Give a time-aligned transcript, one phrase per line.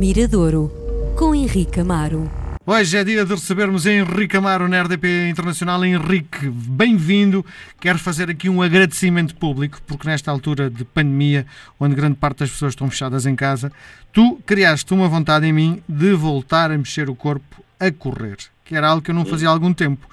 [0.00, 0.72] Miradouro,
[1.14, 2.26] com Henrique Amaro.
[2.64, 5.84] Hoje é dia de recebermos Henrique Amaro na RDP Internacional.
[5.84, 7.44] Henrique, bem-vindo.
[7.78, 11.44] Quero fazer aqui um agradecimento público, porque nesta altura de pandemia,
[11.78, 13.70] onde grande parte das pessoas estão fechadas em casa,
[14.10, 18.74] tu criaste uma vontade em mim de voltar a mexer o corpo a correr, que
[18.74, 20.08] era algo que eu não fazia há algum tempo.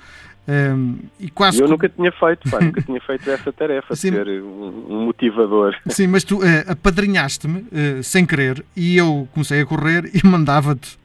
[0.48, 4.14] Um, e quase eu nunca tinha feito, pá, nunca tinha feito essa tarefa, Sim.
[4.14, 5.76] ser um, um, motivador.
[5.88, 10.98] Sim, mas tu uh, apadrinhaste-me uh, sem querer e eu comecei a correr e mandava-te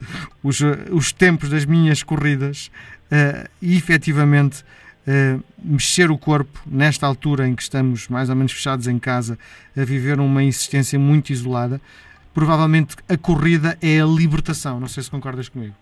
[0.45, 2.71] os, uh, os tempos das minhas corridas
[3.11, 4.65] uh, e efetivamente
[5.61, 9.37] mexer o corpo nesta altura em que estamos mais ou menos fechados em casa
[9.77, 11.81] a viver uma existência muito isolada.
[12.33, 15.75] Provavelmente a corrida é a libertação, não sei se concordas comigo.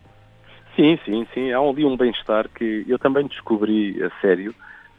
[0.80, 1.52] Sim, sim, sim.
[1.52, 4.55] Há ali um bem-estar que eu também descobri a sério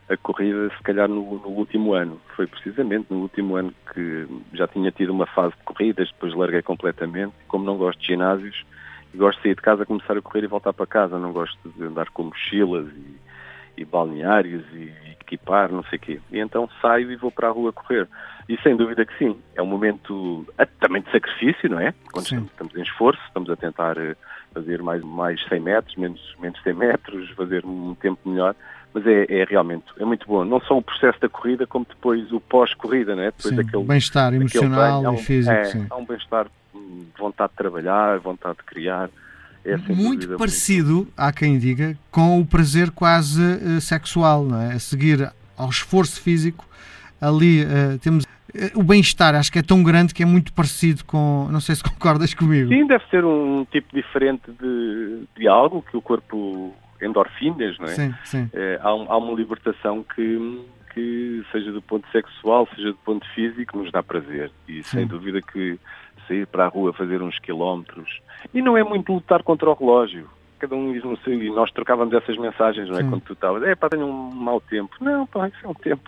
[0.08, 2.22] a corrida, se calhar no, no, último ano.
[2.36, 6.62] Foi precisamente no último ano que já tinha tido uma fase de corridas, depois larguei
[6.62, 7.34] completamente.
[7.48, 8.64] Como não gosto de ginásios,
[9.16, 11.18] gosto de sair de casa, começar a correr e voltar para casa.
[11.18, 16.22] Não gosto de andar com mochilas e, e balneários e equipar, não sei o quê.
[16.32, 18.08] E então saio e vou para a rua correr.
[18.48, 21.92] E sem dúvida que sim, é um momento ah, também de sacrifício, não é?
[22.12, 24.16] Quando estamos, estamos, em esforço, estamos a tentar eh,
[24.54, 28.56] fazer mais, mais 100 metros, menos, menos 100 metros, fazer um tempo melhor,
[28.94, 30.44] mas é, é realmente, é muito bom.
[30.44, 33.32] Não só o processo da corrida, como depois o pós-corrida, né?
[33.36, 35.56] Depois sim, daquele bem-estar emocional banho, e físico.
[35.56, 35.86] É, sim.
[35.90, 36.48] há um bem-estar,
[37.18, 39.10] vontade de trabalhar, vontade de criar.
[39.64, 41.14] É, muito parecido, muito...
[41.16, 44.74] há quem diga, com o prazer quase uh, sexual, não é?
[44.74, 46.66] A seguir ao esforço físico,
[47.22, 48.26] ali uh, temos
[48.76, 51.84] o bem-estar, acho que é tão grande que é muito parecido com, não sei se
[51.90, 52.70] concordas comigo.
[52.70, 57.96] Sim, deve ser um tipo diferente de, de algo que o corpo endorfinas, não é?
[57.96, 58.50] Sim, sim.
[58.54, 63.78] É, há, há, uma libertação que, que, seja do ponto sexual, seja do ponto físico,
[63.78, 64.52] nos dá prazer.
[64.68, 64.98] E sim.
[64.98, 65.80] sem dúvida que
[66.28, 68.22] sair para a rua fazer uns quilómetros.
[68.54, 70.30] E não é muito lutar contra o relógio
[70.62, 73.04] cada um diz, não sei, e nós trocávamos essas mensagens, não é?
[73.04, 74.96] Quando tu estavas, é pá, tenho um mau tempo.
[75.02, 76.08] Não, pá, isso é um tempo,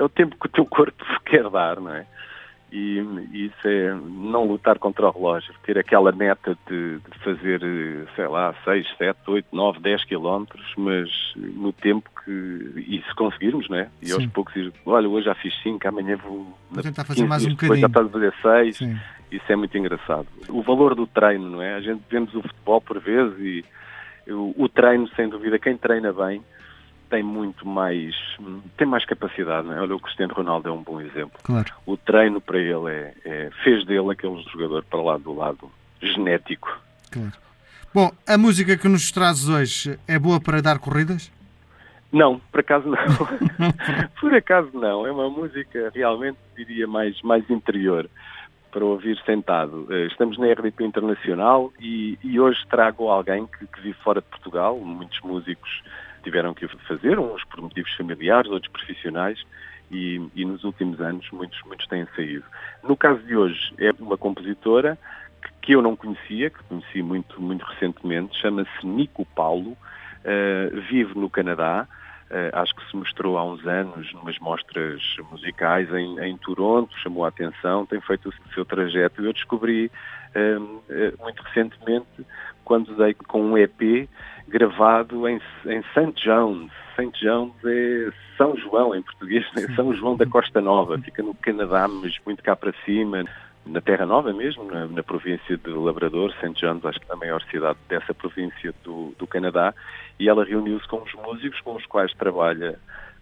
[0.00, 2.06] é o tempo que o teu corpo quer dar, não é?
[2.72, 3.00] E,
[3.32, 7.60] e isso é não lutar contra o relógio, ter aquela meta de, de fazer,
[8.14, 13.68] sei lá, 6, 7, 8, 9, 10 quilómetros, mas no tempo que, e se conseguirmos,
[13.68, 13.88] não é?
[14.00, 14.14] E Sim.
[14.14, 16.56] aos poucos ir, olha, hoje já fiz 5, amanhã vou...
[16.70, 17.80] Vou tentar fazer mais um bocadinho.
[17.80, 18.78] Já estás a fazer 6,
[19.32, 20.28] isso é muito engraçado.
[20.48, 21.74] O valor do treino, não é?
[21.74, 23.64] A gente vemos o futebol por vezes e
[24.32, 26.40] o, o treino, sem dúvida, quem treina bem
[27.10, 28.14] tem muito mais,
[28.76, 29.80] tem mais capacidade, não é?
[29.80, 31.38] Olha, o Cristiano Ronaldo é um bom exemplo.
[31.42, 31.74] Claro.
[31.84, 35.70] O treino para ele é, é, fez dele aquele jogador para lá do lado
[36.00, 36.80] genético.
[37.10, 37.32] Claro.
[37.92, 41.32] Bom, a música que nos trazes hoje é boa para dar corridas?
[42.12, 42.98] Não, por acaso não.
[44.20, 45.04] por acaso não.
[45.04, 48.08] É uma música realmente, diria, mais, mais interior
[48.70, 49.88] para ouvir sentado.
[49.90, 54.28] Eh, estamos na RDP Internacional e, e hoje trago alguém que, que, vive fora de
[54.28, 54.78] Portugal.
[54.78, 55.82] Muitos músicos
[56.22, 59.44] tiveram que fazer, uns por motivos familiares, outros profissionais,
[59.90, 62.44] e, e nos últimos anos muitos, muitos têm saído.
[62.82, 64.96] No caso de hoje, é uma compositora
[65.42, 71.18] que, que eu não conhecia, que conheci muito, muito recentemente, chama-se Nico Paulo, uh, vive
[71.18, 71.86] no Canadá,
[72.30, 75.02] Uh, acho que se mostrou há uns anos numas mostras
[75.32, 79.20] musicais em, em Toronto, chamou a atenção, tem feito o seu trajeto.
[79.20, 79.90] Eu descobri
[80.36, 82.06] uh, muito recentemente
[82.64, 84.08] quando dei com um EP
[84.50, 86.12] gravado em, em St.
[86.16, 86.70] John's.
[86.96, 87.24] St.
[87.24, 91.86] John's é São João em português, é São João da Costa Nova, fica no Canadá,
[91.88, 93.24] mas muito cá para cima
[93.64, 96.52] na Terra Nova mesmo, na, na província de Labrador, St.
[96.54, 99.72] John's, acho que é a maior cidade dessa província do, do Canadá,
[100.18, 102.78] e ela reuniu-se com os músicos com os quais trabalha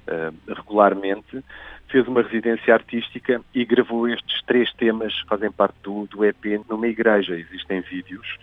[0.07, 1.45] uh, regularmente,
[1.89, 6.63] fez uma residência artística e gravou estes três temas que fazem parte do, do EP
[6.69, 7.35] numa igreja.
[7.35, 8.39] Existem vídeos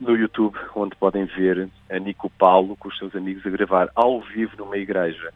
[0.00, 4.20] no YouTube onde podem ver a Nico Paulo com os seus amigos a gravar ao
[4.20, 5.32] vivo numa igreja.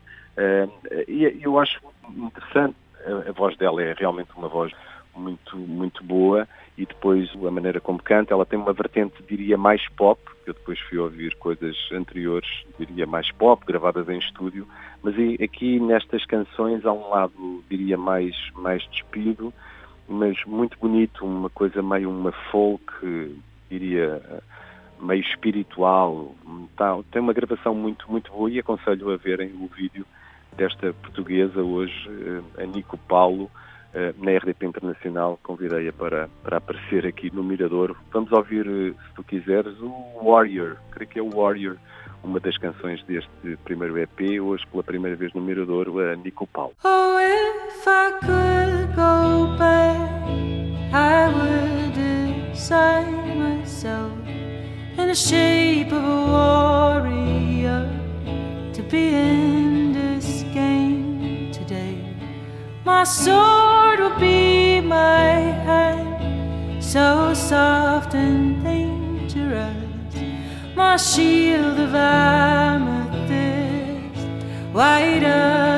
[1.06, 4.72] E eu acho interessante, a, a voz dela é realmente uma voz
[5.14, 9.88] muito, muito boa e depois a maneira como canta, ela tem uma vertente, diria, mais
[9.90, 14.66] pop, eu depois fui ouvir coisas anteriores, diria, mais pop, gravadas em estúdio,
[15.02, 19.54] mas aqui nestas canções há um lado, diria, mais, mais despido,
[20.08, 22.82] mas muito bonito, uma coisa meio uma folk,
[23.78, 24.22] diria,
[25.00, 26.34] meio espiritual,
[27.10, 30.06] tem uma gravação muito, muito boa e aconselho a verem o vídeo
[30.56, 31.94] desta portuguesa hoje,
[32.56, 33.50] eh, a Nico Paulo,
[33.92, 37.96] eh, na RDP Internacional, convidei-a para, para aparecer aqui no Mirador.
[38.12, 41.76] Vamos ouvir, se tu quiseres, o Warrior, creio que é o Warrior,
[42.22, 46.72] uma das canções deste primeiro EP, hoje pela primeira vez no Mirador, a Nico Paulo.
[46.84, 50.24] Oh, if I could go back,
[50.92, 53.53] I would decide
[55.14, 57.82] the shape of a warrior
[58.72, 62.16] to be in this game today.
[62.84, 65.28] My sword will be my
[65.68, 69.76] hand, so soft and dangerous.
[70.74, 73.06] My shield of amethyst,
[74.72, 75.73] whiter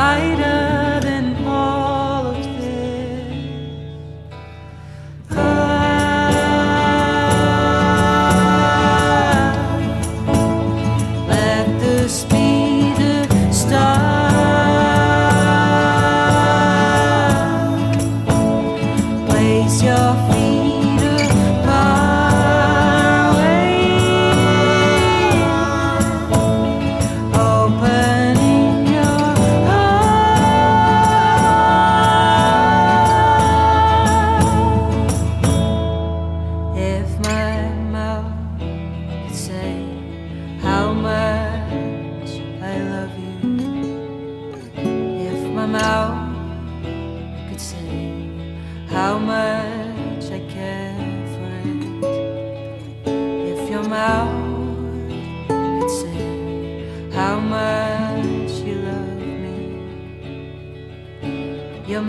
[0.00, 0.39] light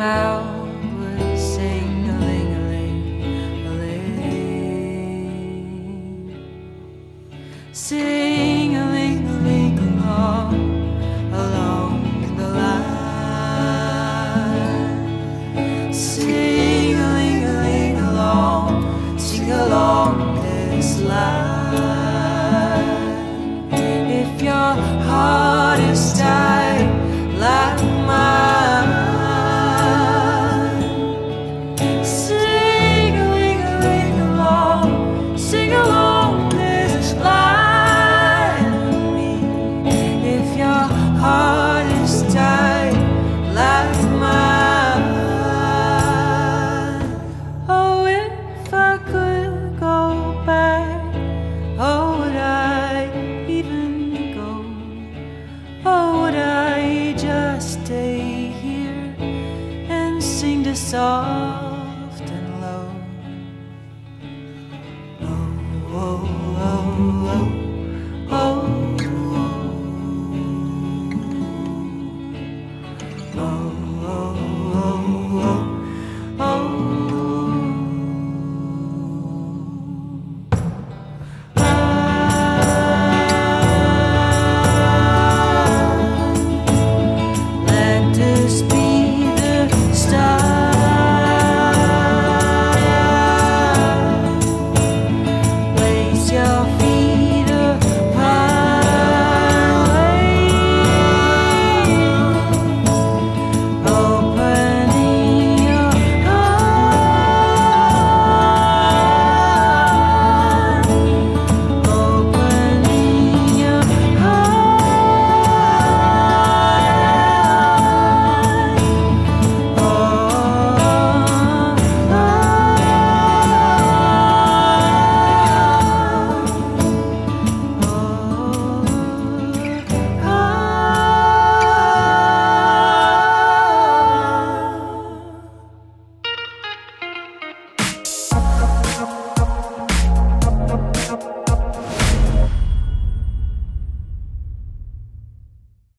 [0.02, 4.08] mouth would sing a ling a ling a ling.
[7.72, 8.51] Sing
[60.72, 61.81] you saw.